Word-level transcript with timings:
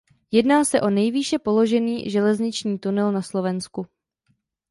Jedná 0.31 0.63
se 0.63 0.81
o 0.81 0.89
nejvýše 0.89 1.39
položený 1.39 2.09
železniční 2.09 2.79
tunel 2.79 3.11
na 3.11 3.21
Slovensku. 3.21 3.85